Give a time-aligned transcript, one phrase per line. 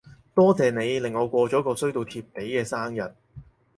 [0.33, 3.13] 多謝你令我過咗個衰到貼地嘅生日